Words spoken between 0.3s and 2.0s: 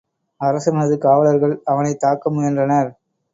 அரசனது காவலர்கள் அவனை